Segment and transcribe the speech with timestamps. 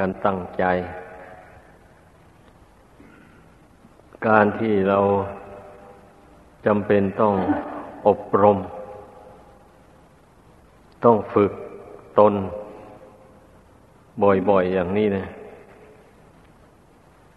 [0.00, 0.64] กันตั้งใจ
[4.26, 4.98] การที่เรา
[6.66, 7.34] จำเป็นต้อง
[8.06, 8.58] อบรม
[11.04, 11.52] ต้องฝึก
[12.18, 12.34] ตน
[14.22, 15.26] บ่อยๆอย่างนี้นะ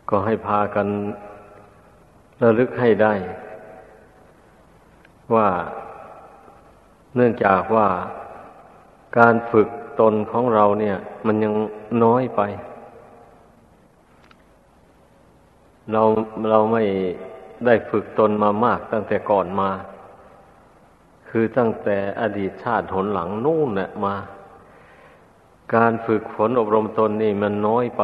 [0.09, 0.87] ก็ให้พากัน
[2.41, 3.13] ระลึกให้ได้
[5.33, 5.49] ว่า
[7.15, 7.87] เนื่องจากว่า
[9.17, 9.69] การฝึก
[9.99, 11.53] ตนของเราเนี่ย มันยัง
[12.03, 12.41] น้อยไป
[15.91, 16.03] เรา
[16.49, 16.83] เราไม่
[17.65, 19.69] ได้ฝึกตนมามากตั้งแต่ก่อนมา
[21.29, 24.15] คือตั้งแต่อดีตชาติหนหลังนู่นเนี่ยมา
[25.75, 28.03] การฝึกฝนอบรมตนนี่มันน้อยไป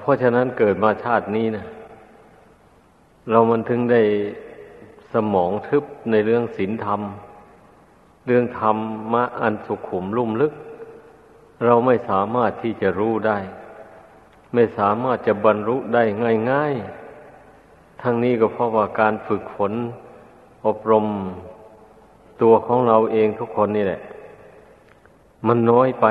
[0.00, 1.66] เพราะฉะนั้นเกิดมาชาตินี้นะ
[3.30, 4.02] เรามันถึงได้
[5.12, 8.78] สมองทึบในเรื่องศีลธรรมเรื่องธรร
[9.12, 10.52] มะอันสุขุมลุ่มลึก
[11.64, 13.38] เราไม่สามารถที่จะรู้ได้
[14.54, 16.04] ไม่สามารถจะบรรลุได้
[16.50, 19.72] ง่ายๆ ทั้งนี้ก็เพราะว่าการฝึกฝน
[20.66, 21.06] อบรม
[22.42, 24.02] ตัวของเราเองทุกคนนี่แหละ
[25.46, 26.06] มันน้อยไป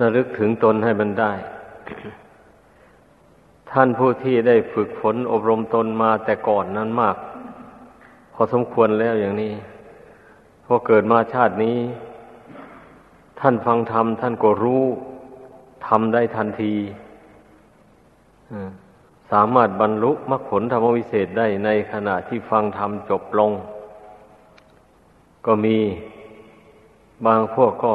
[0.00, 1.32] ระลึกถึงตนให้มันได้
[3.70, 7.16] ท่านผู้ที่ได้ฝึกฝนอบรมตนมาแต่ก่อนนั้นมาก
[8.34, 9.52] พอสมควรแล้วอย่างนี้
[10.64, 11.78] พอเกิดมาชาตินี้
[13.40, 14.84] ท่านฟังธรรมท่านก็รู้
[15.86, 16.74] ทำได้ทันที
[19.32, 23.52] สามารถบรรลุมรรคผลธรรมวิเศษได้ในขณะที่ฟังธรรมจบลง
[25.46, 25.78] ก็มี
[27.26, 27.94] บางพวกก็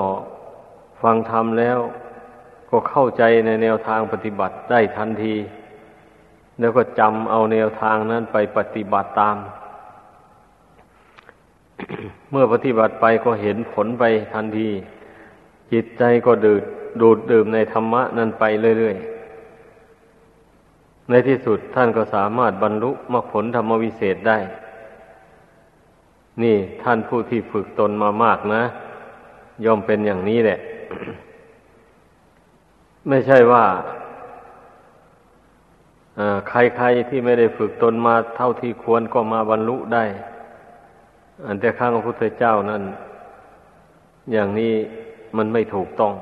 [1.02, 1.80] ฟังธรรมแล้ว
[2.70, 5.36] ก็เข้าใจในแนวทางปฏิบัติได้ทันที
[6.60, 9.38] แล้วก็จำเอาแนวทางนั้นไปปฏิบัติตาม
[12.32, 14.70] เมื่อปฏิบัติไปก็เห็นผลไปทันที
[15.72, 16.64] จิตใจก็ดูด
[17.02, 18.44] ดูดดื่มในธรรมะนั้นไป
[18.80, 19.20] เรื่อยๆ
[21.10, 24.38] ในที่สุดท่านก็สามารถบรรลุมรรคผลธรรมวิเศษได้
[26.44, 28.64] นี่ท่านผู้ที่ฝึกตนมามากนะ
[29.66, 30.60] ย่อมเป็นอย่างนี้แหละ
[33.08, 33.66] ไม่ใช่ว่า
[36.50, 40.06] ใครๆที่ไม่ได้ฝึกตนมาเท่าที่ควรก็มาบรรลุได้
[41.46, 42.84] อันแต่ข้างพระพุทธเจ้านั้น
[44.32, 44.74] อย่างนี้
[45.38, 46.14] มันไม่ถูกต้อง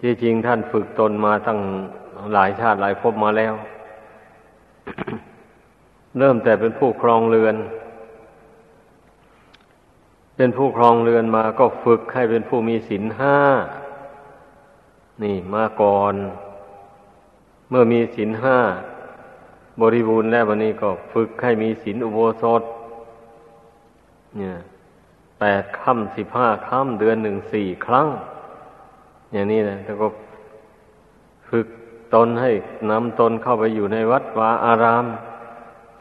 [0.00, 1.60] ที่จริงท่านฝึกตนมาตั้ง
[2.32, 3.54] หลายชาติหลายภพมาแล้ว
[6.18, 7.56] เริ่มแต่เป็นผู้ครองเรือน
[10.36, 13.38] เป็นผู้ครองเรือนมาก็ฝึกให้เป็นผู้มีศีลห้า
[15.22, 16.14] นี่มาก่อน
[17.70, 18.58] เมื่อมีศีลห้า
[19.80, 22.62] บริบูรณ์แล้ววันนี้ก็ฝึกให้มีศีลอุโบสถ
[24.38, 24.54] เนี่ย
[25.40, 28.06] แปดค่ำสิบห้าค่ำเดือนหนึ่งสี่ครั้ง
[29.32, 30.08] อย่างนี้นะแล้วก็
[31.48, 31.66] ฝึก
[32.14, 32.50] ตนให้
[32.90, 35.06] นำตนเข้าไปอยู่ในวัดวาอาราม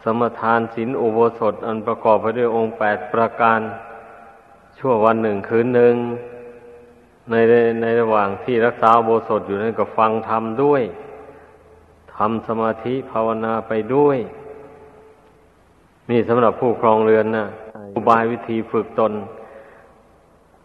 [0.03, 3.59] สมทานศีลอุโบสถ อันประกอบไปด้วยองค์แปดประการ
[4.77, 5.95] ชั่ววันหนึ่งคืนหนึ่ง
[7.29, 7.35] ใน
[7.81, 10.83] ในระหว่างที่รักษาอุโบสถอยู่นั้นก็ฟังธรรมด้วย
[12.15, 14.17] ทำสมาธิภาวนาไปด้วย
[16.09, 17.45] นี่สำหรับผู้ครองเรือนนะ
[17.93, 19.13] อุบายวิธีฝึกตน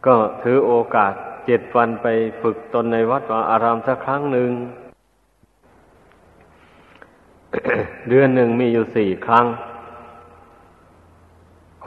[0.07, 1.13] ก็ถือโอกาส
[1.47, 2.07] เจ็ดวันไป
[2.43, 4.51] ฝึกตนในวัดวาอารามสักครั้งหนึ่ง
[8.09, 9.47] เดือนหนึ่งมีอยู่สี่ครั้ง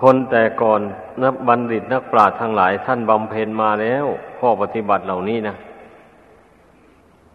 [0.01, 0.81] คนแต่ก่อน
[1.23, 4.05] นักบัณฑิตนักปราชญ์ทั้งหลายท่านบำเพ็ญมาแล้ว
[4.39, 5.55] ข้อปฏิบัติเหล่านี้นะ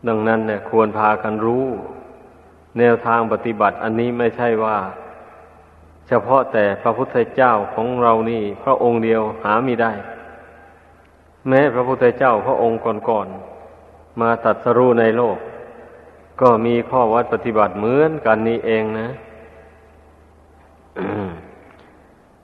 [0.09, 1.67] ดังนั้นเนี่ยควรพากันรู้
[2.79, 4.77] แนวทางปฏิบัติอันนี้ไม่ใช่ว่า
[6.09, 9.93] เฉพาะแต่พระพุทธเจ้าของเรานี่ พระองค์เดียวหาไม่ได้
[11.49, 15.39] แม้พระพุทธเจ้าพระองค์ก่อนๆมาตัดสรู้ในโลก
[16.41, 19.09] ก็มีข้อวัดปฏิบัติเหมือนกันนี้เองนะ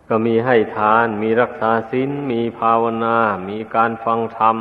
[0.09, 3.17] ก็มีให้ทาน มีรักษาศีลมีภาวนา
[3.49, 4.57] มีการฟังธรรม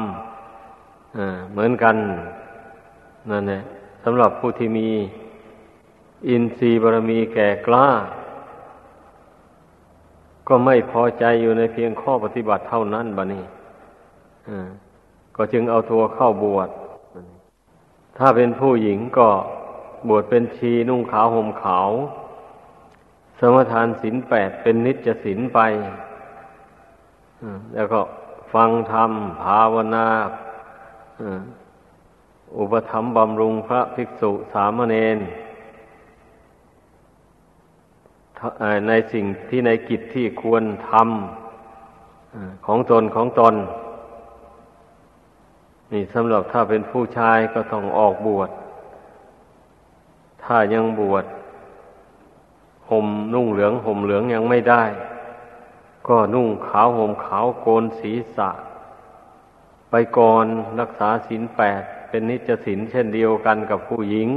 [1.51, 1.95] เหมือนกัน
[3.29, 3.61] นั่นแหละ
[4.03, 4.89] สำหรับผู้ที่มี
[6.29, 7.87] อินทรีย์บารมีแก่กล้า
[10.49, 13.45] ก็ไม่พอใจอยู่ในเพียงข้อปฏิบัติเท่านั้นบะนี่
[15.35, 16.69] ก็จึงเอาตัวเข้าบวช
[18.17, 19.29] ถ้าเป็นผู้หญิงก็
[20.09, 21.89] บวชเป็นชีนุ่งขาวห่มขาว
[23.39, 25.59] สมทานศีลแปดเป็นนิจศีลไป
[27.73, 28.01] แล้วก็
[28.53, 29.11] ฟังธรรม
[29.41, 30.07] ภาวนา
[32.57, 35.17] อุปธรรมบำรุงพระภิกษุสามเณร
[38.87, 43.55] ในสิ่งที่ในกิจที่ควรทำของตนของตน
[45.91, 48.49] นี่สำหรับถ้าเป็นผู้ชายก็ต้องออกบวช
[50.43, 51.25] ถ้ายังบวช
[52.89, 54.83] ห่มนุ่งเหลืองห่มเหลืองยังไม่ได้
[56.07, 58.49] ก็นุ่งขาวห่มขาวโกนศีรษะ
[59.91, 60.45] ไปก่อน
[60.79, 64.29] รักษาศีลแปดเป็นนิจศีลเช่นเดียวกันกับผู้หญิง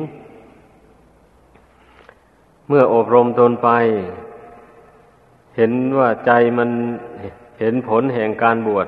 [2.72, 3.68] มื่ออบรมตนไป
[5.56, 6.70] เห็นว่าใจมัน
[7.60, 8.86] เห็นผลแห่งการบวช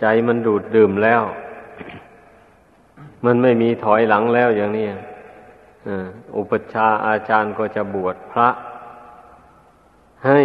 [0.00, 1.22] ใจมันดูดดื่มแล้ว
[3.24, 4.86] มันไม่มีถอยหลังแล้วอย่างนี้
[6.36, 8.48] อุปชาอาจารย์ก็จะบวชพระ
[10.26, 10.40] ให้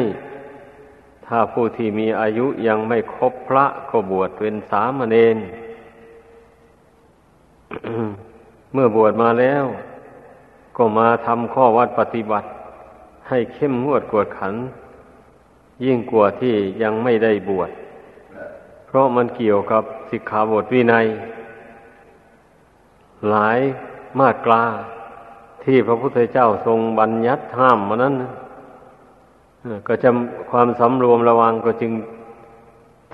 [1.25, 5.37] ถ้าผู้ที่มีอายุยังไม่ครบพระก็บวชเป็นสามเณร
[8.73, 9.65] เมื่อบวชมาแล้ว
[10.77, 12.47] ก็มาทำข้อวัดปฏิบัติ
[13.29, 14.53] ให้เข้มงวดกวดขัน
[15.85, 17.71] ยิ่งกว่าที่ยังไม่ได้บวช
[18.87, 21.05] เพราะมันเกี่ยวกับสิกขาบทวินัย
[23.29, 23.59] หลาย
[24.19, 24.61] มาตรา
[25.63, 28.15] ที่พระพุทธเจ้าทรงบัญญัติห้ามมานั้น
[29.87, 30.09] ก็จะ
[30.51, 31.91] ความสำรวมระวังก็จึง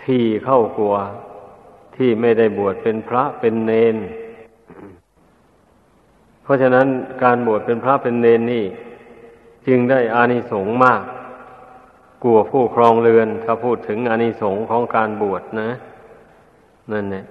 [0.04, 0.96] ที่เข้ากลัว
[1.96, 3.96] ที่ไม่ได้บวชเป็นพระเป็นเนน
[6.44, 6.88] เพราะฉะนั้น
[7.24, 8.66] การบวชเป็นพระเป็นเนนนี่
[9.68, 11.04] จึงได้อานิสงส์มาก
[12.24, 15.70] กลัวผู้ครองเรือน ถ้าพูดถึงอานิสงส์ของการบวชนะ
[16.92, 17.26] นั่นแหละ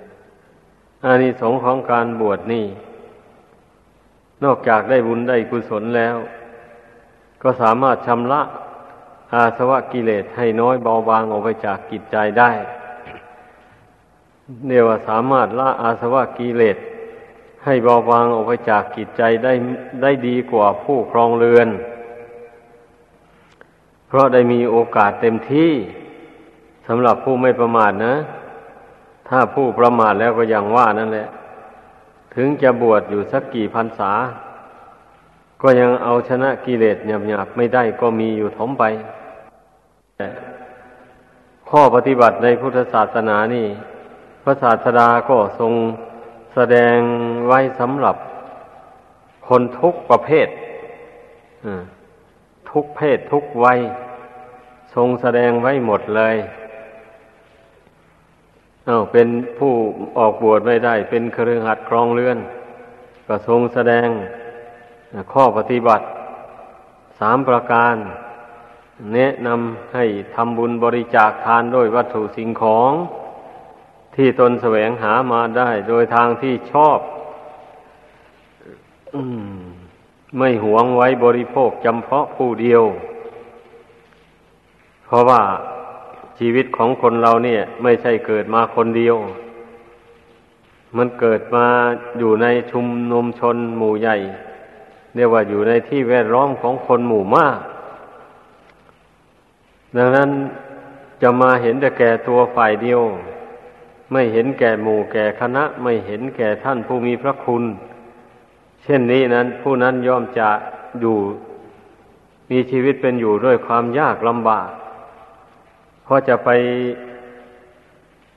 [1.07, 2.67] อานิสงส์ของการบวชนี่
[4.45, 6.17] นอกจากได้บุญได้กุศลแล้ว
[7.43, 8.43] ก็สามารถชำระ
[9.35, 12.51] อาสวะกิเลสให้น้อยเบาบางออกไปจากกิจใจได้
[14.67, 16.77] เดียวว่าสามารถละอาสวะกิเลส
[17.65, 19.53] ให้เบาบางออกไปจากกิจใจได้
[20.03, 21.69] ได้ดีกว่าผู้ครองเรือน
[24.11, 25.73] เพราะได้มีโอกาสเต็มที่
[26.89, 28.15] สำหรับผู้ไม่ประมาทนะ
[29.29, 31.29] ถ้าผู้ประมาทแล้วก็อย่างว่านั่นแหละ
[32.35, 34.13] ถึงจะบวชอยู่สักกี่พรรษา
[35.63, 38.85] ก็ยังเอาชนะกิเลสหยาบๆไม่ได้ก็มีอยู่ถมไป
[41.69, 43.67] ข้อปฏิบัติในพุทธศาสนานี่
[44.43, 45.73] พระศาสดาก็ทรง
[46.55, 46.97] แสดง
[47.49, 48.17] ไว้สำหรับ
[49.49, 50.49] คนทุกประเภท
[51.67, 51.67] อ
[52.73, 53.81] ทุกเพศทุกวัย
[54.95, 56.37] ทรงแสดงไว้หมดเลย
[58.87, 59.29] เอาเป็น
[59.59, 59.73] ผู้
[60.19, 62.39] ออกบวชไม่ได้ เป็นเครือขัดครองเรือน
[63.27, 64.09] ก็ทรงแสดง
[65.33, 66.05] ข้อปฏิบัติ
[67.19, 67.95] สามประการ
[69.15, 72.93] แนะนำให้ทำบุญบริจาคทานด้วยวัตถุสิ่งของ
[74.17, 76.99] ที่ตนแสวงหามาได้ โดยทางที่ชอบ
[79.15, 79.17] อ
[80.39, 82.83] ไม่หวงไว้บริโภคจำเพาะผู้เดียว
[85.07, 85.43] เพราะว่า
[86.39, 89.17] ชีวิตของคนเราเนี่ย ไม่ใช่เกิดมาคนเดียว
[90.97, 91.67] มันเกิดมา
[92.19, 94.17] อยู่ในชุมนุมชนหมู่ใหญ่
[95.15, 97.59] เรียกว่าอยู่ในที่แวดล้อมของคนหมู่มาก
[99.97, 100.31] ดังนั้น
[101.23, 103.01] จะมาเห็นแต่แก่ตัวฝ่ายเดียว
[104.13, 107.65] ไม่เห็นแก่หมู่แก่คณะ ไม่เห็นแก่ท่านผู้มีพระคุณ
[108.85, 110.49] เช่นนี้นั้น ผู้นั้นย่อมจะ
[111.01, 111.19] อยู่
[112.51, 114.69] มีชีวิตเป็นอยู่ด้วยความยากลำบาก
[116.05, 116.51] เพราะจะไป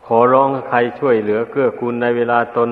[0.06, 2.70] ขอร้องใครช่วยเหลือเกื้อกูลในเวลาตน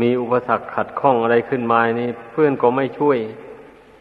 [0.00, 3.18] มีอุปสรรคขัดข้องอะไรขึ้นมานี่เพื่อนก็ไม่ช่วย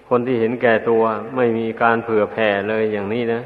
[0.09, 1.03] คนที่เห็นแก่ตัว
[1.35, 3.41] ไม่มีการเผื่อแผ่เลยอย่างนี้นะ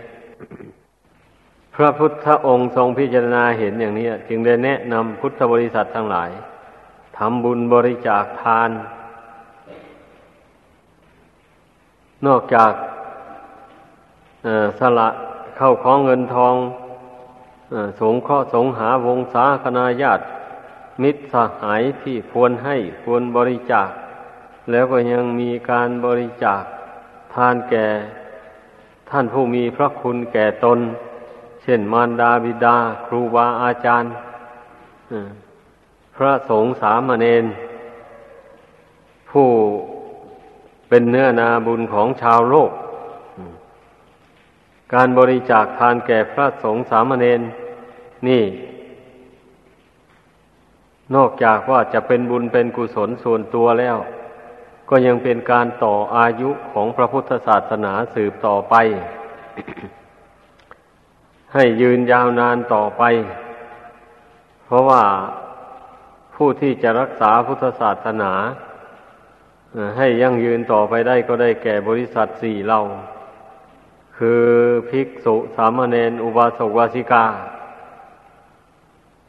[1.76, 6.30] พระพุทธองค์ทรงพิจารณาเห็นอย่างนี้ จึงได้แนะนำพุทธบริษัททั้งหลาย
[7.18, 8.70] ทำบุญบริจาคทาน
[12.26, 12.72] นอกจาก
[14.80, 15.10] สละ
[15.58, 16.56] เข้าของเงินทอง
[18.00, 20.24] สงเคราะห์สงหาวงศาคณาญาติ
[21.04, 23.90] มิตรสหายที่ควรให้ควรบริจาค
[24.72, 26.64] แล้วก็ยังมีการบริจาค
[27.34, 27.88] ทานแก่
[29.10, 30.80] ท่านผู้มีพระคุณแก่ตน
[31.64, 34.12] เช่นมารดาบิดา ครูบาอาจารย์
[36.16, 37.46] พระสงฆ์สามเณร
[39.30, 39.50] ผู้
[40.90, 42.72] เป็นเนื้อนาบุญของชาวโลก
[44.94, 47.42] การบริจาคทานแก่พระสงฆ์สามเณร
[48.28, 48.44] นี่
[51.16, 53.98] นอกจากว่าจะเป็นบุญเป็นกุศลส่วนตัวแล้ว
[54.90, 58.76] ก็ยังเป็นการต่ออายุของพระพุทธศาสนาสืบต่อไป
[61.54, 63.04] ให้ยืนยาวนานต่อไป
[64.66, 65.04] เพราะว่า
[66.36, 68.34] ผู้ที่จะรักษาพุทธศาสนา
[69.98, 72.82] ให้ยั่งยืนต่อไปได้ก็ได้แก่บริษัทสี่เหล่า
[74.18, 74.44] คือ
[74.90, 77.26] ภิกษุสามเณรอุบาสกวาสิกา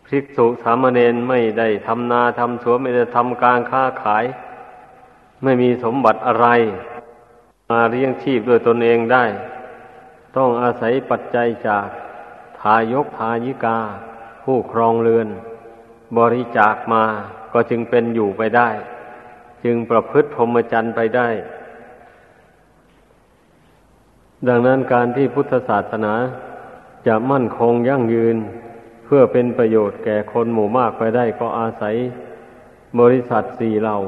[0.07, 4.25] ภิกษุสามเณรไม่ได้ทำนาทำสวนไม่ได้ทำการค้าขาย
[5.43, 6.47] ไม่มีสมบัติอะไร
[7.71, 9.25] มาเลี้ยงชีพด้วยตนเองได้
[10.37, 11.87] ต้องอาศัยปัจจัยจาก
[12.61, 13.79] ทายกทายิกา
[14.45, 15.29] ผู้ครองเรือน
[16.19, 17.05] บริจาคมา
[17.53, 18.69] ก็จึงเป็นอยู่ไปได้
[19.65, 21.29] จึงประพฤติพรหมจรรย์ไปได้
[24.49, 26.15] ดังนั้นการที่พุทธศาสนา
[27.07, 28.37] จะมั่นคงยั่งยืน
[29.05, 31.95] เพื่อเป็นประโยชน์แก่คนหมู่มากไปได้ก็อาศัย
[33.01, 33.99] บริษัทสี่เหล่า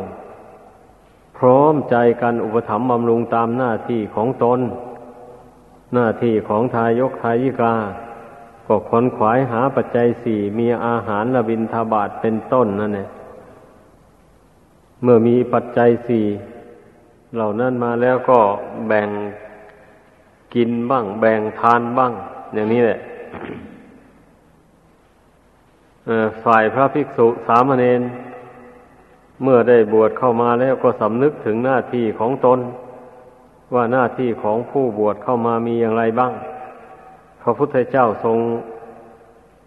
[1.39, 4.61] พร้อมใจกันอุปถัมภ์บำรุงตามหน้าที่ของตน
[5.95, 7.75] หน้าที่ของทายกทายิกา
[8.67, 13.09] ก็ขนขวายหาปัจจัยสี่มีอาหารละบินทบาทเป็นต้นนั่นเอง
[15.03, 16.25] เมื่อมีปัจจัยสี่
[17.35, 18.41] เหล่านั้นมาแล้วก็
[18.89, 19.09] แบ่ง
[20.55, 22.13] กินบ้าง แบ่งทานบ้าง
[22.55, 22.99] อย่างนี้แหละ
[26.45, 28.03] ฝ่ายพระภิกษุสามเณร
[29.43, 32.59] เมื่อได้บวชเข้ามาแล้วก็สำนึกถึงหน้าที่ของตน
[33.75, 36.33] ว่าหน้าที่ของผู้บวชเข้ามามีอย่างไรบ้าง
[37.43, 38.39] พระพุทธเจ้าทรง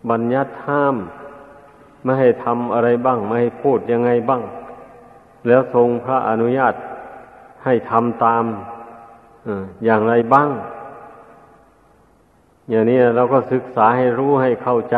[0.09, 0.95] บัญญัติห้าม
[2.03, 4.41] ไม่ให้ทำอะไรบ้าง ไม่ให้พูดยังไงบ้าง
[5.47, 6.73] แล้วทรงพระอนุญาต
[7.63, 8.43] ให้ทำตาม
[9.85, 10.49] อย่างไรบ้าง
[12.69, 14.97] อย่างนี้เราก็ศึกษาให้รู้ให้เข้าใจ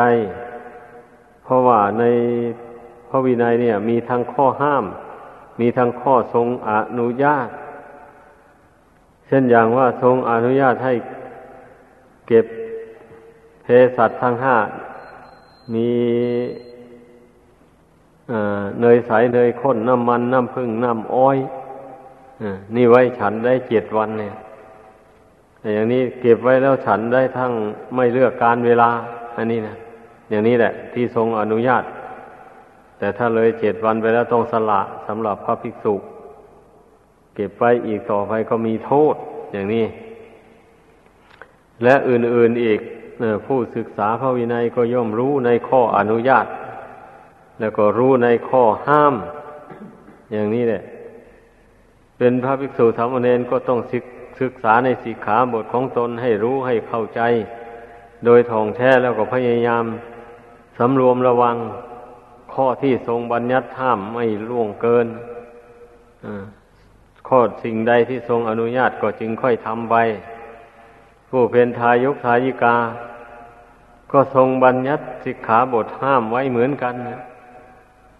[1.44, 2.04] เพราะว่าใน
[3.08, 4.84] พระวินัยเนี่ย มีทั้งข้อห้าม
[5.60, 7.48] มีทั้งข้อทรงอนุญาต
[9.26, 10.94] เช่นอย่างว่าทรงอนุญาตให้
[12.26, 12.46] เก็บ
[13.62, 14.56] เพสัตทั้งห้า
[15.74, 15.90] มี
[18.80, 21.38] เนยใสเนยข้นน้ำมันน้ำพึ่งน้ำอ้อย
[22.74, 24.34] นี่ไว้ฉันได้เจ็ดวันเนี่ย
[25.74, 27.52] อย่างนี้เก็บไว้แล้วฉันได้ทั้ง
[27.94, 28.90] ไม่เลือกการเวลา
[29.36, 29.76] อันนี้นะ
[30.30, 31.84] อย่างนี้แหละ ที่ทรงอนุญาต
[32.98, 35.94] แต่ถ้าเลยเจ็ดวันไปแล้วต้องสละสำหรับพระภิกษุ
[37.34, 39.14] เก็บไว้อีกต่อไปก็มีโทษ
[39.52, 39.84] อย่างนี้
[41.82, 42.80] และอื่นๆอีก
[43.46, 46.46] ผู้ศึกษาพระวินัยก็ย่อมรู้ในข้ออนุญาต
[47.60, 49.14] แล้วก็รู้ในข้อห้าม
[50.32, 50.82] อย่างนี้แหละ
[52.18, 53.80] เป็นพระภิกษุสามเณรก็ต้อง
[54.40, 57.20] ศึกษาในสีขาบทของตนให้รู้ให้เข้าใจ
[58.24, 59.84] โดยท่องแท้แล้วก็พยายาม
[60.78, 61.56] สำรวมระวัง
[62.54, 65.06] ข้อที่ทรงบัญญัติห้ามไม่ล่วงเกิน
[67.28, 69.94] ข้อสิ่งใดที่ทรงอนุญาตก็จึงค่อยทำไป
[71.30, 72.76] ผู้เป็นทายกทายิกา
[74.12, 77.20] ก็ทรงบัญญัติสิกขาบทห้ามไว้เหมือนกันนะ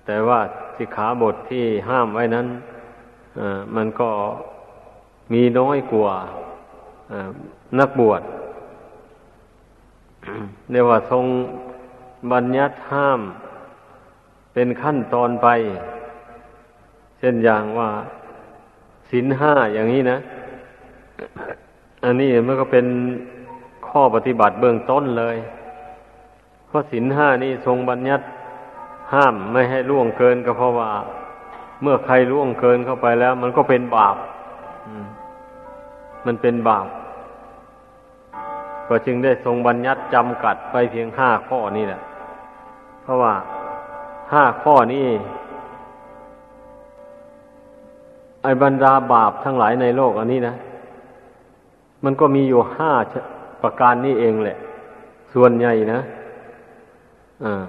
[0.07, 0.41] แต่ว่า
[0.77, 2.47] สิกขาบทที่ห้ามไว้นั้น
[3.77, 4.11] มันก็
[5.33, 6.15] มีน้อยกว่า
[7.79, 8.23] นักบวช
[10.71, 11.25] เรียกว่าทรง
[12.33, 13.21] บัญญัติห้าม
[14.55, 15.49] เป็นขั้นตอนไป
[17.19, 17.91] เช่นอย่างว่า
[19.11, 20.19] สินห้าอย่างนี้นะ
[22.05, 22.87] อันนี้มันก็เป็น
[23.89, 25.37] ข้อปฏิบัติเบื้องต้นเลย
[26.67, 28.25] เพราะสินห้านี่ทรงบัญญัติ
[29.15, 30.91] ห้ามไม่ให้ล่วงเกินก็เพราะว่า
[31.83, 34.17] เมื่อใครล่วงเกินเข้าไปแล้ว มันก็เป็นบาป
[36.27, 36.87] มันเป็นบาป
[38.89, 42.01] ก็จึงได้ทรงบัญญัติจำกัดไปเพียงห้าข้อนี่แหละ
[43.03, 43.35] เพราะว่า
[44.33, 45.07] ห้าข้อนี้
[48.43, 50.55] ไอ้บรรดาบาปทั้งหลายในโลกอันนี้นะ
[52.05, 52.93] มันก็มีอยู่ห้า
[53.63, 54.59] ประการนี้เองแหละ
[55.35, 56.01] ส่วนใหญ่นะ
[57.45, 57.65] อ่า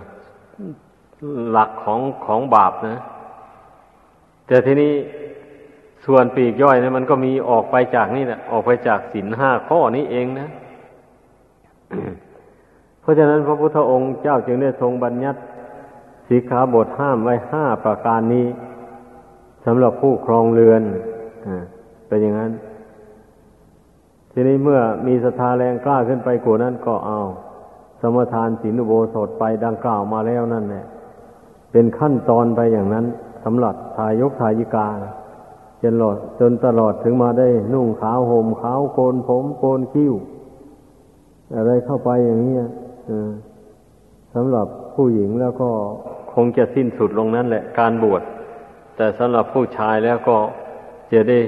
[1.52, 2.98] หลักของของบาปนะ
[4.48, 4.94] แต่ทีนี้
[6.06, 10.50] ส่วนปีกย่อยเนะมันก็มีออกไปจากนี่แหละออกไปจากศีลห้าข้อนี้เองนะ
[13.02, 15.40] เพราะฉะนั้นพระพุทธองค์เจ้าจึงได้ทรงบัญญัติ
[16.28, 18.48] สีขาบทห้ามไว้ห้าประการนี้
[19.66, 20.82] สำหรับผู้ครองเรือน
[21.48, 21.50] อ
[22.08, 22.52] เป็นอย่างนั้น
[24.32, 27.20] ทีนี้เมื่อมีศรัทธาแรงกล้าขึ้นไปกว่านั้นก็เอา
[28.02, 30.86] สมทานศีลอุโบสถไปดังกล่าวมาแล้วนั่นแหละ
[31.72, 33.06] เป็นขั้นตอนไปอย่างนั้น
[33.44, 34.88] สำหรับทายกทายิกา
[35.82, 40.14] จนหลอดจนตลอดถึงมาได้นุ่งขาวห่มขาวโกนผมโกนคิ้ว
[41.56, 42.58] อะไรเข้าไปอย่างนี้
[44.34, 45.70] สำหรับผู้หญิงแล้วก็
[46.34, 48.22] คงจะสิ้นสุดลงนั้นแหละ การบวช
[48.96, 50.38] แต่สำหรับผู้ชายแล้วก็
[51.14, 51.40] จะได้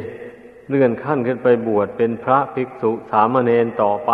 [0.70, 4.12] เลื่อนขั้นขึ้นไปบวชเป็นพระภิกษุสามเณรต่อไป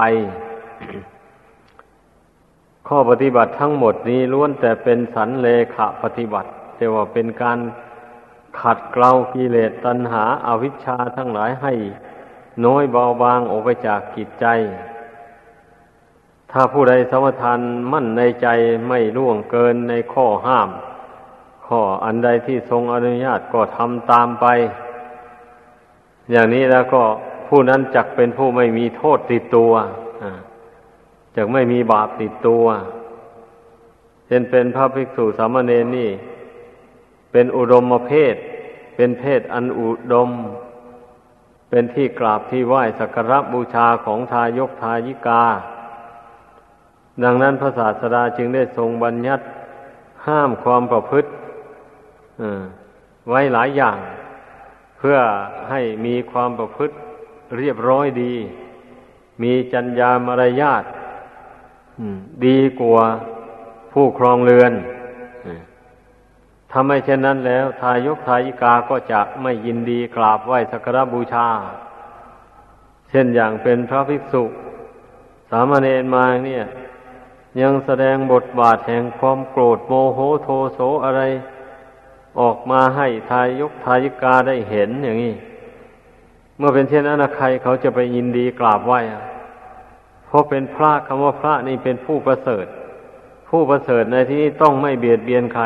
[2.88, 7.60] ข้อปฏิบัติทั้งหมดนี้ล้วนแต่เป็นสันเลขะปฏิบัติแต่ว่าเป็นการ
[8.60, 11.74] ขัดเกลากิเลสตัณหาอาวิชชาทั้งหลายให้
[12.66, 14.46] น้อยเบาบางออกไปจากกิจใจ
[16.52, 17.60] ถ้าผู้ใดสมทาน
[17.92, 18.48] มั่นในใจ
[18.88, 20.70] ไม่ล่วงเกินในข้อห้าม
[21.68, 24.46] ข้ออันใดที่ทรงอนุญาตก็ทำตามไป
[26.32, 27.04] อย่างนี้แล้วก็
[27.48, 29.74] ผู้นั้นจักเป็นผู้ไม่มีโทษติดตัว
[31.36, 32.66] จักไม่มีบาปติดตัว
[34.28, 36.10] เช่นเป็นพระภิกษุสามเณรนี่
[37.32, 38.36] เป็นอุดมเพศ
[38.96, 40.30] เป็นเพศอันอุดม
[41.70, 45.44] เป็นที่กราบที่ไหว้สักการะบูชาของทายกทายิกา
[47.24, 49.46] ดังนั้นพระศาสดาจึงได้ทรงบัญญัติ
[50.28, 51.30] ห้ามความประพฤติ
[53.30, 53.98] ไว้หลายอย่าง
[54.98, 55.18] เพื่อ
[55.70, 56.96] ให้มีความประพฤติ
[57.58, 58.34] เรียบร้อยดี
[59.44, 60.84] มีจัญญามารยาท
[62.46, 63.04] ดีกว่า
[63.94, 64.74] ผู้ครองเรือน
[66.72, 71.48] ถ้าไม่เช่นนั้นแล้ว ทายกทายิกาก็จะไม่ยินดีกราบไหว้สักการบูชา
[73.10, 74.44] เช่นอย่างเป็นพระภิกษุ
[75.50, 76.66] สามเณรมาเนี่ย
[77.62, 81.22] ยังแสดงบทบาทแห่งความโกรธโมโหโทโสอะไร
[82.40, 85.36] ออกมาให้ทายกทายิกาได้เห็นอย่างนี้
[86.58, 89.35] เมื่อเป็นเช่นนั้นใครเขาจะไปยินดีกราบไหว้เพ
[90.36, 92.66] ราะเป็นพระคำว่าพระนี่เป็นผู้ประเสริฐ
[93.50, 95.66] ผู้ประเสริฐในที่นี้ต้องไม่เบียดเบียนใคร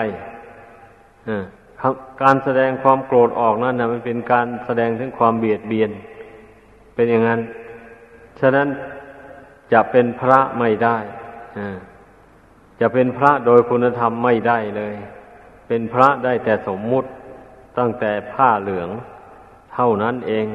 [2.21, 5.91] การแสดงความโกรธออกนั้นนะมันเป็นการแสดงถึงความเบียดเบียน
[6.95, 7.41] เป็นอย่างนั้น
[8.39, 8.67] ฉะนั้น
[9.73, 10.97] จะเป็นพระไม่ได้
[12.79, 14.95] จะเป็นพระโดยคุณธรรมไม่ได้เลย
[15.67, 17.09] เป็นพระได้แต่สมมุติ
[17.77, 18.89] ตั้งแต่ผ้าเหลือง
[19.73, 20.45] เท่านั้นเอง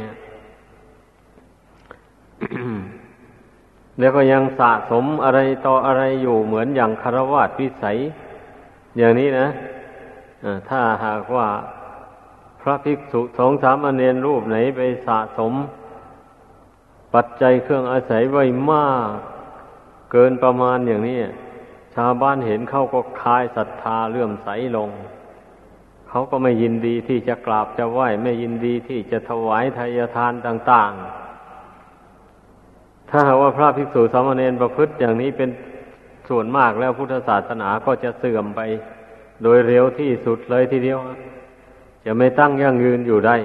[3.99, 7.99] แล้วก็ยังสะสมอะไรต่ออะไรอยู่เหมือนอย่างคารวะวิสัย
[8.99, 9.49] อย่างนี้นะ
[10.69, 11.49] ถ้าหากว่า
[12.61, 15.53] พระภิกษุสองสามอเนนรูปไหนไปสะสม
[17.15, 19.09] ปัจจัยเครื่องอาศัยไว้มาก
[20.13, 21.19] เกินประมาณอย่างนี้
[21.95, 24.91] ชาวบ้านเห็นเขาก็คลายศรัทธาเลื่อมใสลง
[26.09, 31.24] เขาก็ไม่ยินดีที่จะกราบจะไหว้ ไม่ยินดีที่จะถวายทายทานต่าง ๆ
[33.17, 35.51] ถ้าหากว่าพระภิกษุสามเณรประพฤติอย่างนี้เป็น
[36.29, 38.61] ส่วนมากแล้วพุทธศาสนาก็จะเสื่อมไป
[39.43, 40.99] โดยเร็วที่สุดเลยทีเดียว
[42.05, 43.37] จะไม่ตั้งยั่งยืนอยู่ได้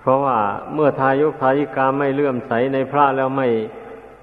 [0.00, 0.38] เพราะว่า
[0.74, 3.48] เมื่อทายุทายิกาไม่เลื่อมใสในพระแล้วไม่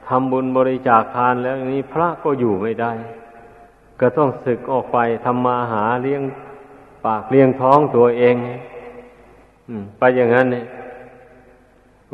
[0.07, 2.91] ทำบุญบริจาคทานแล้วนี้พระก็อยู่ไม่ได้
[3.99, 6.21] ก็ต้องศึกออกไปทำมาหาเลี้ยง
[7.05, 8.35] ปากเลี้ยงท้องตัวเอง
[9.97, 10.65] ไปอย่างนั้นเนี่ย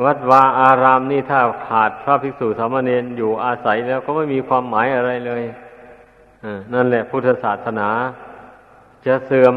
[0.03, 5.43] วัดวาอารามนี่ถ้าขาดพระภิกษุสามเณรอยู่อาศัยแล้วก็ไม่มีความหมายอะไรเลย
[6.73, 7.89] นั่นแหละพุทธศาสนา
[9.05, 9.55] จะเสื่อม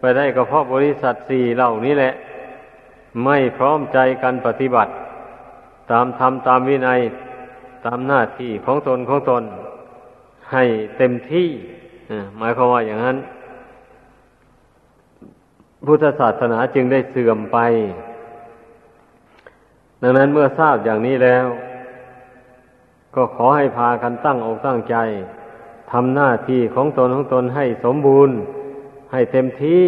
[0.00, 2.12] ไปได้ก็เพราะบริษัทสี่เหล่านี้แหละ
[3.24, 4.92] ไม่พร้อมใจกันปฏิบัติ
[5.90, 7.00] ตามธรรมตามวินัย
[7.86, 9.42] ตามหน้าที่ของตนของตน
[10.52, 10.64] ให้
[10.98, 11.48] เต็มที่
[12.38, 13.16] หมายความว่าอย่างนั้น
[15.86, 17.58] พุทธศาสนาจึงได้เสื่อมไป
[20.06, 21.46] ดังนั้นเมื่อทราบอย่างนี้แล้ว
[23.14, 24.96] ก็ขอให้พากันตั้งอกตั้งใจ
[25.92, 28.36] ทำหน้าที่ของตนของตนให้สมบูรณ์
[29.12, 29.86] ให้เต็มที่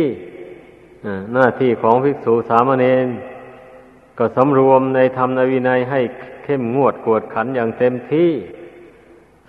[1.35, 3.07] หน้าที่ของภิกษุสามเณร
[4.19, 6.01] ก็สำรวมในธรรมในวินัยให้
[6.45, 8.31] เข้มงวดกวดขันอย่างเต็มที่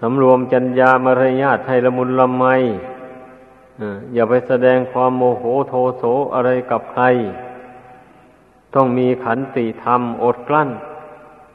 [0.02, 2.46] สำรวมจัญญามารยาทให้ละมุนละไม
[4.14, 6.04] อย่าไปแสดงความโมโหโทโส
[6.34, 7.04] อะไรกับใคร
[8.78, 10.70] ต้องมีขันติธรรมอดกลั้น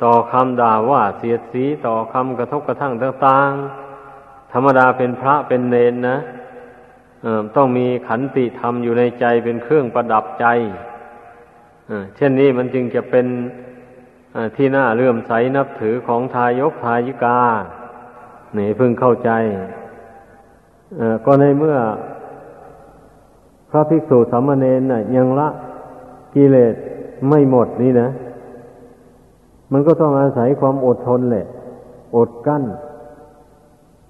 [0.04, 6.18] ต่อคำด่าว่าเสียดสีต่อคำกระทบกระทั่งต่างๆ ธรรมดาเป็นพระเป็นเนนนะ
[7.56, 10.46] ต้องมีขันติธรรมอยู่ในใจเป็นเครื่องประดับใจ
[12.16, 13.26] เช่นนี้มันจึงจะเป็น
[14.56, 17.40] ที่น่าเลื่อมใสนับถือของทายกทายิกา
[18.54, 19.30] เนี่พึงเข้าใจ
[21.24, 21.78] ก็ในเมื่อ
[23.70, 24.82] พระภิกษุสามเณร
[25.16, 25.48] ยังละ
[26.34, 26.74] กิเลส
[27.28, 28.08] ไม่หมดนี่นะ
[29.72, 31.46] มันก็ต้องอาศัยความอดทนแหละ
[32.16, 32.64] อดกั้น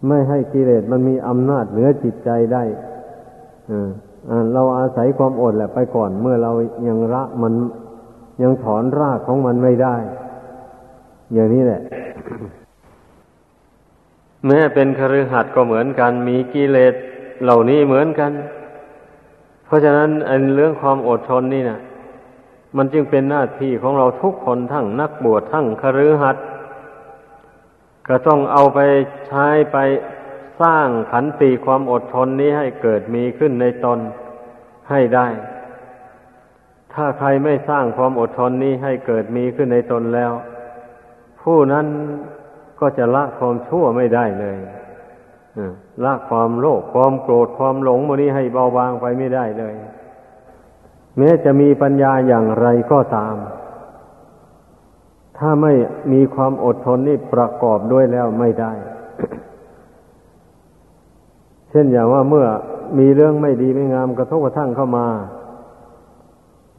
[0.06, 2.62] ไม่ให้กิเลสมันมีอำนาจเหนือจิตใจได้
[4.54, 6.52] เราอาศัยความอดแหละไปก่อน เมื่อเรา
[6.88, 7.52] ยังละมัน
[8.42, 9.96] ยังถอนรากของมันไม่ได้
[11.32, 11.80] อย่างนี้แหละ
[14.46, 16.94] แม้เป็นคฤหัสถ์ก็เหมือนกัน มีกิเลส
[17.42, 18.32] เหล่านี้เหมือนกัน
[19.66, 21.78] เพราะฉะนั้นอันเรื่องความอดทนนี่นะ
[22.76, 26.44] มันจึงเป็นหน้าที่ของเราทุกคนทั้งนักบวชทั้งคฤหัสถ์
[28.08, 28.78] ก็ต้องเอาไป
[29.28, 29.78] ใช้ไป
[30.60, 33.98] สร้างขันติความอดทนนี้ให้เกิดมีขึ้นในตน
[34.90, 35.28] ให้ได้
[36.94, 40.32] ถ้าใครไม่สร้างความอดทนนี้ให้เกิดมีขึ้นในตนแล้ว
[41.42, 41.86] ผู้นั้น
[42.80, 44.58] ก็จะละความชั่วไม่ได้เลย
[46.04, 49.74] ละความโลภความโกรธความหลงมันนี้ให้เบาบางไปไม่ได้เลย
[51.18, 53.36] แม้จะมีปัญญาอย่างไรก็ตาม
[55.38, 55.72] ถ้าไม่
[56.12, 58.72] มีความอดทนนี่ประกอบด้วยแล้วไม่ได้
[61.70, 62.46] เช่นอย่างว่าเมื่อ
[62.98, 65.06] มีเรื่องไม่ดีไม่งามกระทบกระทั่งเข้ามา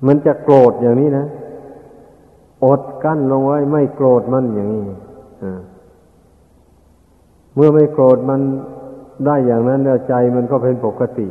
[0.07, 1.25] มันจะโกรธอย่างนี้นะ
[2.65, 4.85] อดกั้นลงไว้ไม่โกรธมันอย่างนี้
[7.55, 8.41] เมื่อไม่โกรธมัน
[9.25, 11.27] ได้อย่างนั้นแล้วใจมันก็เป็นปกติ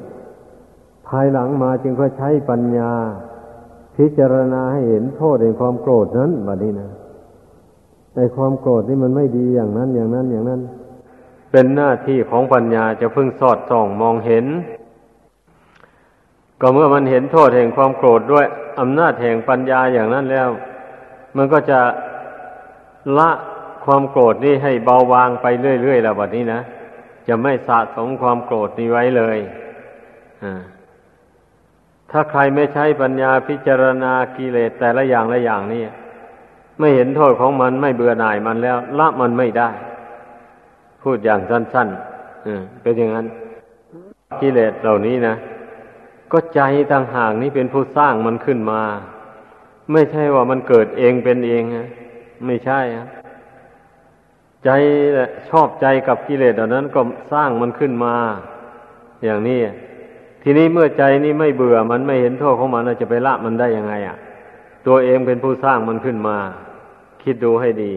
[1.12, 2.92] ภายหลังมาจึงก็ใช้ปัญญา
[3.96, 6.90] พิจารณาให้เห็นโทษในความโกรธนั้นบัดนี้นะ
[8.16, 10.61] ในความโกรธนี่มันไม่ดีอย่างนั้นอย่างนั้นอย่างนั้น
[11.53, 14.46] เป็นหน้าที่ของปัญญาจะพึ่งสอดส่องมองเห็น
[16.61, 18.46] ก็เมื่อมันเห็นโทษแห่งความโกรธด้วย
[18.81, 20.48] อำนาจแห่งปัญญาอย่างนั้นแล้ว
[21.37, 21.81] มันก็จะ
[23.18, 23.31] ละ
[23.85, 25.46] ความโกรธนี่ให้เบาบางไป
[25.83, 26.61] เรื่อยๆแล้วบัดนี้นะ
[27.29, 29.38] จะไม่สะสมความโกรธนี้ไว้เลย
[30.44, 30.55] อ่า
[32.12, 35.83] ถ้าใครไม่ใช้ปัญญาพิจารณากิเลสแต่ละอย่างละอย่างนี่
[36.79, 39.70] ไม่เห็นโทษของมันไม่เบื่อหน่ายมันแล้ว ละมันไม่ได้
[41.03, 43.27] พูดอย่างสั้นๆเป็นอย่างนั้น
[44.40, 45.35] กิเลสเหล่านี้นะ
[46.33, 46.61] ก็ใจ
[46.92, 48.83] ต่างหากนี้เป็นผู้สร้างมันขึ้นมา
[49.92, 51.88] ไม่ใช่ว่ามันเกิดเองเป็นเองนะ
[52.46, 53.07] ไม่ใช่ะ
[54.64, 54.70] ใจ
[55.51, 57.01] ชอบใจกับกิเลสเหล่านั้นก็
[57.33, 58.14] สร้างมันขึ้นมา
[59.25, 59.61] อย่างนี้
[60.43, 64.17] ทีนี้เมื่อใจนี้ไม่เบื่อมันไม่เห็นโทษของมันจะไปละมันได้ยังไงอะ
[64.87, 66.37] ตัวเองเป็นผู้สร้างมันขึ้นมา
[67.23, 67.93] คิดดูให้ดี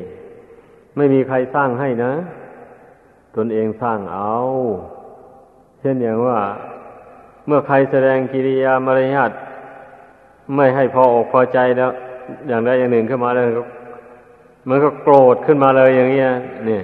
[0.96, 2.14] ไม่มีใครสร้างให้นะ
[3.36, 4.36] ตนเองสร้างเอา
[5.80, 6.40] เช่นอย่างว่า
[7.46, 9.32] เมื่อใครแสดงกิริยามารยาท
[10.56, 11.92] ไม่ให้พออกพอใจแล้ว
[12.48, 13.46] อย่างใดอย่างหนึ่งขึ้นมาแล้ว
[14.70, 16.30] มันก็โกรธขึ้นมาเลยอย่างเงี้ย
[16.70, 16.82] นี่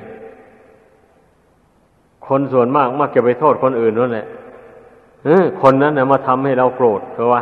[2.28, 4.28] คนส่วนมากมักจะไปโทษคนอื่นนั่นแหละ
[5.62, 7.42] คนนั้นนะมาทำให้เราโกรธเพราะว่า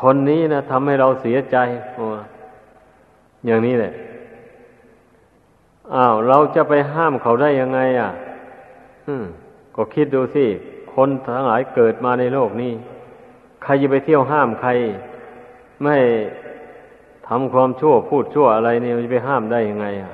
[0.00, 1.56] คนนี้นะทำให้เราเสียใจ
[3.46, 3.92] อย่างนี้แหละ
[5.94, 8.10] อ้าวเราจะไปห้ามเขาได้ยังไง อะ
[9.06, 9.24] อืม
[9.76, 10.44] ก็คิดดูสิ
[10.94, 12.72] คนทั้งหลายเกิดมาในโลกนี้
[13.62, 14.70] ใครจะไปเที่ยวห้ามใคร
[15.84, 15.96] ไม่
[17.28, 20.12] ทำความชั่วพูดชั่วอะไรนี่มันจะไปห้ามได้ยังไง อะ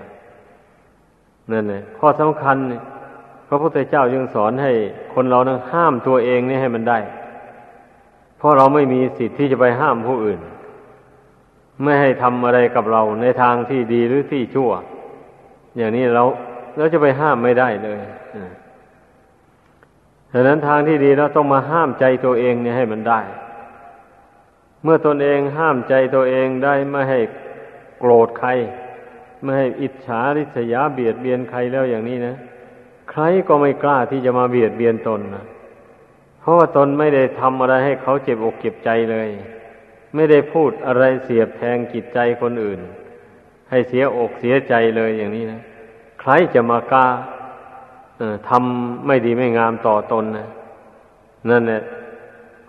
[1.51, 2.57] นั่นเลยข้อสำคัญ
[2.94, 2.94] พ
[3.55, 4.73] ระพุทธเจ้ายังสอนให้
[5.15, 6.99] คนเรานั้นห้ามตัวเองนี่ให้มันได้
[8.39, 10.41] เพราะเราไม่มีสิทธิ์ที่จะไปห้ามผู้อื่น
[11.83, 14.71] ไม่ให้ทำอะไรกับเราในทางที่ดีหรือที่ชั่ว
[15.77, 16.25] อย่างนี้เรา
[16.77, 18.01] เราจะไปห้ามไม่ได้เลย
[20.33, 23.21] ดังนั้นทางที่ดีเราต้องมาห้ามใจตัวเองเนี่ยให้มันได้
[24.83, 27.21] เมื่อตนเองห้ามใจตัวเองได้ไม่ให้
[27.99, 28.49] โกรธใคร
[29.43, 32.37] ไม่ให้อิจฉาริษยาเบียดเบียนใครแล้วอย่างนี้นะ
[33.17, 35.45] ใครก็ไม่กล้าที่จะมาเบียดเบียนตนนะ
[36.41, 39.29] เพราะว่าตนไม่ได้ทำอะไรให้เขาเจ็บอกเจ็บใจเลย
[40.15, 42.81] ไม่ได้พูดอะไรเสียบแทงจิตใจคนอื่น
[43.71, 45.61] ให้เสียอกเสียใจเลยอย่างนี้นะ
[46.21, 47.07] ใครจะมากล้า
[48.49, 50.49] ทำไม่ดีไม่งามต่อตนนะ
[51.51, 51.83] นั่นแหละ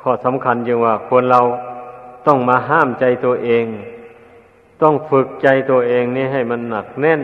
[0.01, 1.41] ข้อสำคัญจึงว่าควรเรา
[2.27, 3.65] ต้องมาห้ามใจตัวเอง
[4.81, 7.21] ต้องฝึกใจตัวเองนี่ให้มันหนักแน่น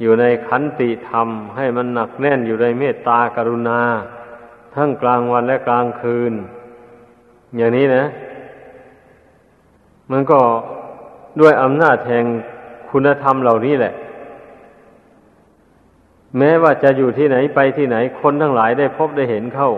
[0.00, 3.80] อยู่ในขันติธรรม ให้มันหนักแน่นอยู่ในเมตตากรุณา
[4.74, 6.32] ทั้งกลางวันและกลางคืน
[7.56, 8.04] อย่างนี้นะ
[10.10, 10.40] มันก็
[11.40, 12.24] ด้วยอำนาจแห่ง
[12.90, 13.94] คุณธรรมเหล่านี้แหละ
[16.38, 19.70] แม้ว่าจะอยู่ที่ไหนไปที่ไหนคนทั้งหลายได้พบได้เห็นเข้า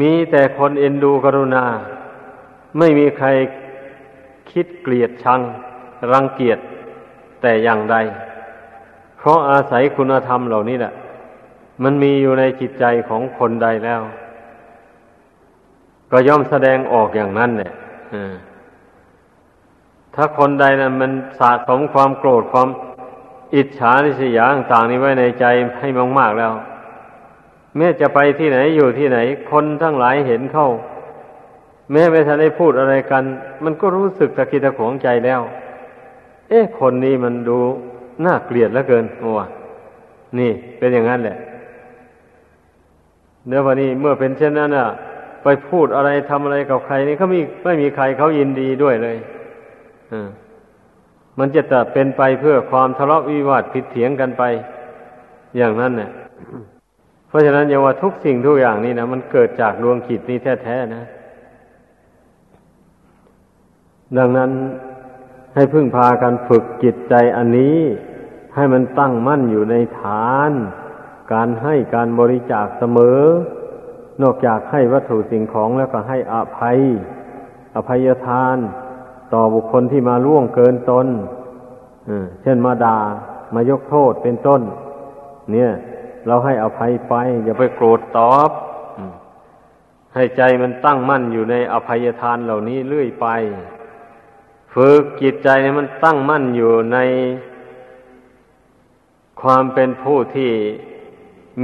[0.00, 1.64] มีแต่คนเอ็นดูกรุณา
[2.78, 3.28] ไม่มีใคร
[4.50, 5.40] คิดเกลียดชัง
[6.12, 6.58] รังเกียจ
[7.40, 7.96] แต่อย่างใด
[9.20, 10.92] เพราะอาศัยคุณธรรมเหล่านี้แหละ
[11.82, 14.00] มันมีอยู่ในจิตใจของคนใดแล้ว
[16.10, 17.72] ก็ย่อมแสดงออกอย่างนั้นเนี่ย
[20.14, 22.68] ถ้าคนใดนั้นมันสะสมความโกรธความ
[23.54, 25.44] อิจฉาริษยาต่างๆนี้ไว้ในใจ
[25.80, 26.52] ให้มากๆแล้ว
[27.76, 29.18] แม้จะไปที่ไหนอยู่ที่ไหน
[29.50, 30.68] คนทั้งหลายเห็นเข้า
[31.92, 33.24] แม้ไม่ทันได้พูดอะไรกัน
[33.64, 35.40] มันก็รู้สึกตะกิดตะขวงใจแล้ว
[36.48, 37.58] เอ๊ะคนนี้มันดู
[38.24, 39.30] น่าเกลียดเหลือเกินโอ้
[40.38, 41.36] นี่เป็นอย่างนั้นแหละ
[43.48, 44.88] เดี๋ยววันนี้เมื่อเป็นเช่นนั้นอะ
[45.42, 49.16] ไปพูดอะไรทำอะไรกับใครนี่เขาไมีไม่มีใครเขายินดีด้วยเลย
[50.12, 50.28] อ่า
[51.38, 54.42] มันจะแต่เป็นไปเพื่อความทะเลาะวิวาทผิดเถียงกันไป
[55.56, 56.10] อย่างนั้นเนี่ย
[57.28, 61.04] เพราะฉะนั้นอย่าว่าทุกสิ่งทุกอย่างนี่นะมันเกิดจากดวงขิดนี้แท้ๆนะ
[64.18, 64.50] ดังนั้น
[65.54, 67.78] ให้พึ่งพากันฝึกจิตใจอันนี้
[68.54, 70.50] ให้มันตั้งมั่นอยู่ในฐาน
[71.32, 73.20] การให้การบริจาคเสมอ
[74.22, 76.78] นอกจากให้วัตถุสิ่งของแล้วก็ให้อภัย
[77.74, 78.56] อภัยทาน
[79.34, 81.06] ต่อบุคคลที่มาล่วงเกินตน
[82.42, 82.98] เช่นมาดา่า
[83.54, 84.62] มายกโทษเป็นต้น
[85.52, 85.70] เนี่ย
[86.26, 88.50] เราให้อภัยไป อย่าไปโกรธตอบ
[90.14, 93.26] ให้ใจมันตั้งมั่นอยู่ในอภัยทานเหล่านี้เรื่อยไป
[94.74, 96.98] ฝึกจิตใจมันตั้งมั่นอยู่ใน
[99.42, 100.52] ความเป็นผู้ที่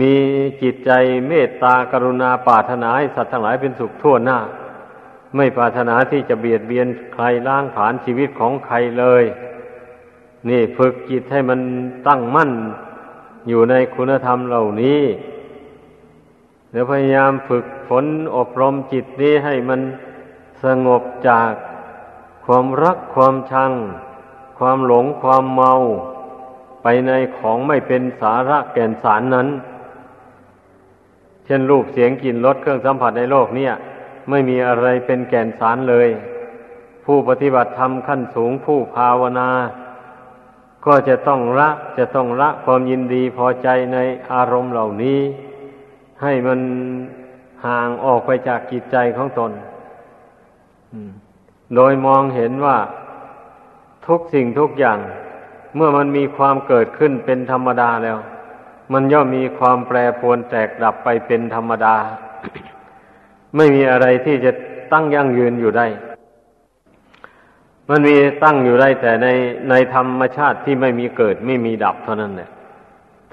[0.01, 0.15] มี
[0.63, 0.91] จิตใจ
[1.29, 4.39] เมตตากรุณาปรารถนาให้สัตว์ทั้งหลายเป็นสุขทั่วหน้า
[5.37, 9.25] ไม่ปรารถนาที่จะเบียดเบียนใครล้างผลาญชีวิตของใครเลย
[10.49, 11.61] นี่ฝึกจิตให้มัน
[12.07, 12.51] ตั้งมั่น
[13.49, 15.03] อยู่ในคุณธรรมเหล่านี้
[16.71, 18.05] เดี๋ยวพยายามฝึกฝน
[18.37, 19.81] อบรมจิตนี้ให้มัน
[20.65, 21.53] สงบจาก
[22.47, 23.73] ความรักความชัง
[24.59, 25.73] ความหลงความเมา
[26.89, 29.49] ไปในของไม่เป็นสาระแก่นสารนั้น
[31.45, 33.73] เช่นรูปเสียงกลิ่นรสเครื่องสัมผัสในโลกเนี่ย
[34.31, 36.09] ไม่มีอะไรเป็นแก่นสารเลย
[37.05, 39.51] ผู้ปฏิบัติธรรมขั้นสูงผู้ภาวนา
[40.87, 43.99] ก็จะต้องละจะต้องละความยินดีพอใจใน
[44.33, 45.21] อารมณ์เหล่านี้
[46.23, 46.61] ให้มัน
[47.67, 49.53] ห่างออกไปจากจิตใจของตน
[51.75, 52.79] โดยมองเห็นว่า
[54.07, 55.01] ทุกสิ่งทุกอย่าง
[55.77, 58.19] เมื่อมันมีความเกิดขึ้นเป็นธรรมดาแล้ว
[58.93, 61.95] มันย่อมมีความแปรปรวนแตกดับไปเป็นธรรมดา
[63.57, 64.53] ไม่มีอะไรที่จะ
[64.93, 65.87] ตั้งยั่งยืนอยู่ได้
[67.89, 69.29] มันมีตั้งอยู่ได้แต่ใน
[69.71, 72.51] ในธรรมชาติที่ไม่มีเกิดไม่มีดับเท่านั้นแหละ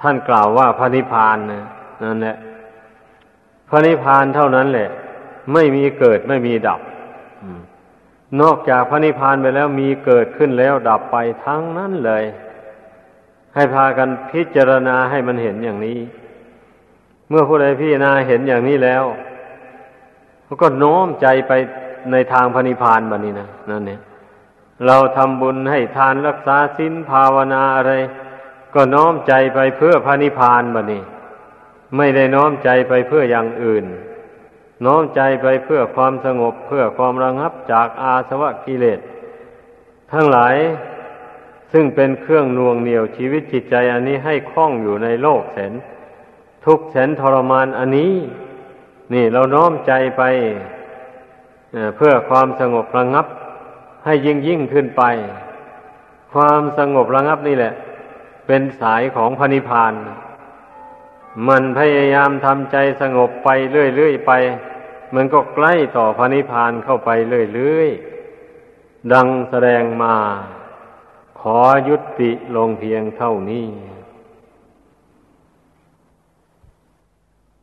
[0.01, 1.63] ท่านกล่าวว่าพระนิพพานนะ
[2.03, 2.37] นั่นแหละ
[3.69, 4.89] พระนิพพานเท่านั้นแหละ
[5.53, 6.79] ไม่มีเกิดไม่มีดับ
[8.41, 12.23] นอกจากพระนิพพานไปแล้วมีเกิดขึ้นแล้วดับไปทั้งนั้นเลย
[13.55, 15.99] ให้พากันพิจารณาให้มันเห็นอย่างนี้
[17.29, 19.03] เมื่อผู้ใดพิจารณาเห็นอย่างนี้แล้ว
[20.43, 21.51] เขาก็โน้มใจไป
[22.11, 23.99] ในทางพระนิพพานแบบนี้นะนั่นเนี่ย
[24.85, 27.93] เราทำบุญให้ทานรักษาศีลภาวนาอะไร
[28.75, 31.01] ก็น้อมใจไปเพื่อพระนิพพานแบบนี้
[31.97, 33.85] ไม่ได้น้อมใจไปเพื่ออย่างอื่น
[34.85, 38.99] น้อมใจไปเพื่อความสงบเพื่อความระงับจากอาสวะกิเลส
[40.11, 40.55] ทั้งหลาย
[41.73, 45.73] ซึ่งเป็นเครื่องน่วงเหนี่ยวชีวิตจิตใจอันนี้ให้คล่องอยู่ในโลกแสน
[46.65, 48.13] ทุกแสนทรมานอันนี้
[49.13, 50.23] นี่เราน้อมใจไป
[51.97, 53.27] เพื่อความสงบระงับ
[54.05, 55.03] ให้ยิ่งยิ่งขึ้นไป
[56.33, 57.73] ความสงบระงับนี่แหละ
[58.47, 59.93] เป็นสายของพระนิพพาน
[61.47, 64.31] มันพยายามทำใจสงบไปเรื่อยๆไป
[65.15, 67.09] มันก็ใกล้ต่อพระนิพพานเข้าไป
[67.55, 70.15] เรื่อยๆ ดังแสดงมา
[71.39, 73.67] ขอยุติลงเพียงเท่านี้